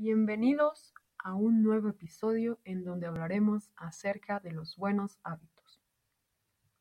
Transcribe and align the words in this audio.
Bienvenidos 0.00 0.94
a 1.18 1.34
un 1.34 1.64
nuevo 1.64 1.88
episodio 1.88 2.60
en 2.62 2.84
donde 2.84 3.08
hablaremos 3.08 3.72
acerca 3.74 4.38
de 4.38 4.52
los 4.52 4.76
buenos 4.76 5.18
hábitos. 5.24 5.82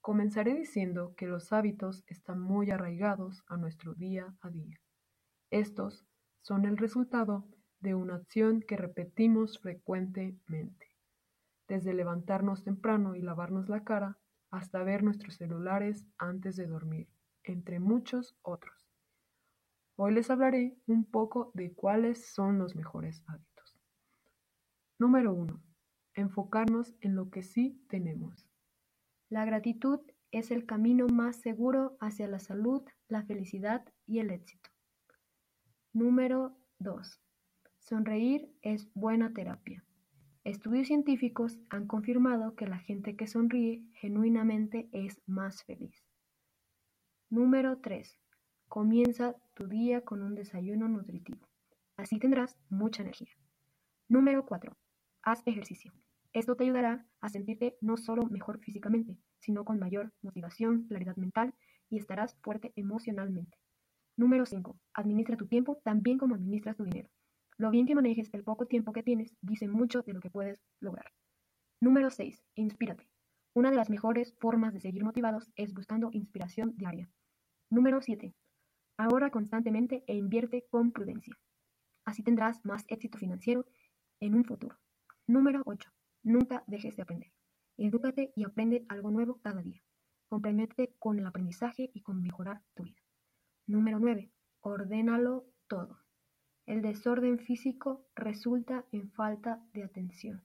Comenzaré 0.02 0.54
diciendo 0.54 1.16
que 1.18 1.26
los 1.26 1.52
hábitos 1.52 2.04
están 2.06 2.40
muy 2.40 2.70
arraigados 2.70 3.44
a 3.48 3.58
nuestro 3.58 3.96
día 3.96 4.36
a 4.42 4.52
día. 4.52 4.80
Estos 5.50 6.06
son 6.42 6.66
el 6.66 6.78
resultado 6.78 7.48
de 7.80 7.96
una 7.96 8.18
acción 8.18 8.62
que 8.62 8.78
repetimos 8.78 9.58
frecuentemente, 9.58 10.96
desde 11.68 11.96
levantarnos 11.96 12.64
temprano 12.64 13.16
y 13.16 13.24
lavarnos 13.24 13.68
la 13.68 13.84
cara 13.84 14.20
hasta 14.52 14.84
ver 14.84 15.02
nuestros 15.02 15.38
celulares 15.38 16.06
antes 16.20 16.56
de 16.56 16.68
dormir, 16.68 17.08
entre 17.44 17.80
muchos 17.80 18.38
otros. 18.44 18.87
Hoy 20.00 20.14
les 20.14 20.30
hablaré 20.30 20.78
un 20.86 21.06
poco 21.06 21.50
de 21.56 21.74
cuáles 21.74 22.32
son 22.32 22.60
los 22.60 22.76
mejores 22.76 23.24
hábitos. 23.26 23.80
Número 25.00 25.34
1. 25.34 25.60
Enfocarnos 26.14 26.94
en 27.02 27.16
lo 27.16 27.32
que 27.32 27.42
sí 27.42 27.84
tenemos. 27.90 28.48
La 29.28 29.44
gratitud 29.44 30.00
es 30.30 30.52
el 30.52 30.68
camino 30.68 31.08
más 31.08 31.38
seguro 31.38 31.98
hacia 32.00 32.28
la 32.28 32.38
salud, 32.38 32.84
la 33.08 33.24
felicidad 33.24 33.92
y 34.06 34.20
el 34.20 34.30
éxito. 34.30 34.70
Número 35.94 36.56
2. 36.78 37.20
Sonreír 37.80 38.54
es 38.62 38.94
buena 38.94 39.34
terapia. 39.34 39.84
Estudios 40.44 40.90
científicos 40.90 41.58
han 41.72 41.88
confirmado 41.88 42.54
que 42.54 42.68
la 42.68 42.78
gente 42.78 43.16
que 43.16 43.26
sonríe 43.26 43.84
genuinamente 43.94 44.90
es 44.92 45.20
más 45.26 45.64
feliz. 45.64 46.06
Número 47.32 47.80
3. 47.80 48.20
Comienza 48.68 49.34
tu 49.54 49.68
día 49.68 50.02
con 50.02 50.22
un 50.22 50.36
desayuno 50.36 50.90
nutritivo. 50.90 51.40
Así 51.96 52.20
tendrás 52.20 52.58
mucha 52.70 53.02
energía. 53.02 53.32
Número 54.10 54.46
4. 54.46 54.76
Haz 55.24 55.42
ejercicio. 55.46 55.94
Esto 56.34 56.56
te 56.56 56.66
ayudará 56.66 57.08
a 57.22 57.30
sentirte 57.30 57.78
no 57.80 57.96
solo 57.96 58.24
mejor 58.26 58.60
físicamente, 58.60 59.18
sino 59.40 59.64
con 59.64 59.80
mayor 59.80 60.12
motivación, 60.22 60.84
claridad 60.84 61.16
mental 61.16 61.54
y 61.90 61.98
estarás 61.98 62.36
fuerte 62.42 62.74
emocionalmente. 62.76 63.58
Número 64.18 64.46
5. 64.46 64.78
Administra 64.94 65.38
tu 65.38 65.48
tiempo 65.48 65.80
también 65.84 66.18
como 66.18 66.36
administras 66.36 66.76
tu 66.76 66.84
dinero. 66.84 67.10
Lo 67.58 67.72
bien 67.72 67.88
que 67.88 67.96
manejes 67.96 68.30
el 68.34 68.44
poco 68.44 68.66
tiempo 68.66 68.92
que 68.92 69.02
tienes 69.02 69.34
dice 69.42 69.70
mucho 69.70 70.02
de 70.02 70.14
lo 70.14 70.20
que 70.20 70.30
puedes 70.30 70.62
lograr. 70.82 71.14
Número 71.80 72.10
6. 72.10 72.44
Inspírate. 72.56 73.08
Una 73.54 73.72
de 73.72 73.78
las 73.78 73.90
mejores 73.90 74.36
formas 74.40 74.74
de 74.74 74.82
seguir 74.82 75.06
motivados 75.06 75.50
es 75.56 75.74
buscando 75.74 76.10
inspiración 76.12 76.76
diaria. 76.76 77.10
Número 77.70 78.02
7. 78.02 78.36
Ahorra 78.98 79.30
constantemente 79.30 80.04
e 80.08 80.16
invierte 80.16 80.66
con 80.70 80.92
prudencia. 80.92 81.38
Así 82.04 82.24
tendrás 82.24 82.66
más 82.66 82.86
éxito 82.88 83.18
financiero 83.18 83.66
en 84.20 84.34
un 84.34 84.44
futuro. 84.44 84.78
Número 85.28 85.62
8. 85.66 85.90
Nunca 86.24 86.64
dejes 86.68 86.96
de 86.96 87.04
aprender. 87.04 87.32
Edúcate 87.78 88.34
y 88.36 88.44
aprende 88.44 88.86
algo 88.90 89.12
nuevo 89.12 89.40
cada 89.42 89.62
día. 89.62 89.84
Comprométete 90.30 90.96
con 91.00 91.20
el 91.20 91.28
aprendizaje 91.28 91.92
y 91.94 92.02
con 92.02 92.22
mejorar 92.22 92.64
tu 92.74 92.84
vida. 92.84 93.02
Número 93.68 94.00
9. 94.00 94.32
Ordénalo 94.62 95.46
todo. 95.68 96.00
El 96.66 96.82
desorden 96.82 97.40
físico 97.40 98.08
resulta 98.16 98.86
en 98.92 99.12
falta 99.12 99.64
de 99.74 99.84
atención. 99.84 100.44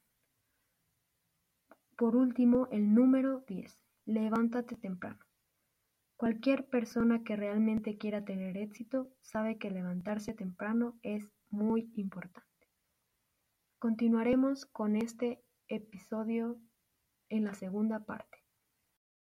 Por 1.97 2.17
último, 2.17 2.69
el 2.71 2.95
número 2.95 3.45
10. 3.49 3.81
Levántate 4.05 4.77
temprano. 4.77 5.25
Cualquier 6.23 6.69
persona 6.69 7.25
que 7.25 7.35
realmente 7.35 7.99
quiera 7.99 8.25
tener 8.25 8.57
éxito 8.57 9.11
sabe 9.23 9.59
que 9.59 9.73
levantarse 9.73 10.33
temprano 10.33 10.97
es 11.03 11.29
muy 11.51 11.91
importante. 11.97 12.69
Continuaremos 13.81 14.65
con 14.65 14.95
este 14.95 15.43
episodio 15.67 16.61
en 17.29 17.43
la 17.43 17.55
segunda 17.55 18.05
parte. 18.05 18.39